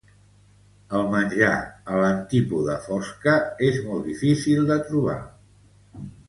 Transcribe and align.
El 0.99 1.03
menjar 1.15 1.51
a 1.57 1.99
l'Antípoda 2.03 2.77
Fosca 2.87 3.37
és 3.69 3.79
molt 3.91 4.03
difícil 4.09 4.65
de 4.73 4.79
trobar. 4.89 5.21